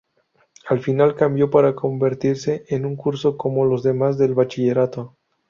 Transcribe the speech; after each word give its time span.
Al 0.67 0.79
final 0.79 1.13
cambió 1.15 1.51
para 1.51 1.75
convertirse 1.75 2.63
en 2.69 2.87
un 2.87 2.95
curso 2.95 3.37
como 3.37 3.65
los 3.65 3.83
demás 3.83 4.17
del 4.17 4.33
Bachillerato. 4.33 5.15